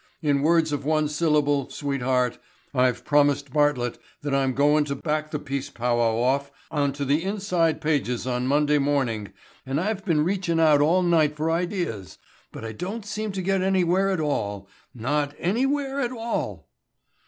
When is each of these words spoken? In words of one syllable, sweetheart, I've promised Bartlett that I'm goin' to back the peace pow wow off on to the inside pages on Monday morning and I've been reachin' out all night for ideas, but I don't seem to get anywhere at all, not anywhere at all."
In 0.23 0.41
words 0.41 0.71
of 0.71 0.83
one 0.83 1.07
syllable, 1.07 1.69
sweetheart, 1.69 2.39
I've 2.73 3.05
promised 3.05 3.53
Bartlett 3.53 3.99
that 4.23 4.33
I'm 4.33 4.55
goin' 4.55 4.83
to 4.85 4.95
back 4.95 5.29
the 5.29 5.37
peace 5.37 5.69
pow 5.69 5.99
wow 5.99 6.15
off 6.23 6.51
on 6.71 6.91
to 6.93 7.05
the 7.05 7.21
inside 7.23 7.79
pages 7.81 8.25
on 8.25 8.47
Monday 8.47 8.79
morning 8.79 9.31
and 9.63 9.79
I've 9.79 10.03
been 10.03 10.23
reachin' 10.25 10.59
out 10.59 10.81
all 10.81 11.03
night 11.03 11.35
for 11.35 11.51
ideas, 11.51 12.17
but 12.51 12.65
I 12.65 12.71
don't 12.71 13.05
seem 13.05 13.31
to 13.33 13.43
get 13.43 13.61
anywhere 13.61 14.09
at 14.09 14.19
all, 14.19 14.67
not 14.95 15.35
anywhere 15.37 15.99
at 15.99 16.11
all." 16.11 16.67